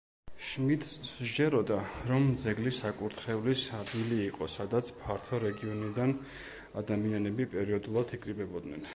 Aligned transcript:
შმიდტს 0.45 0.93
სჯეროდა, 1.25 1.75
რომ 2.11 2.23
ძეგლი 2.43 2.71
საკურთხევლის 2.77 3.65
ადგილი 3.79 4.17
იყო, 4.29 4.47
სადაც 4.53 4.89
ფართო 5.01 5.41
რეგიონიდან 5.43 6.15
ადამიანები 6.83 7.47
პერიოდულად 7.53 8.15
იკრიბებოდნენ. 8.19 8.89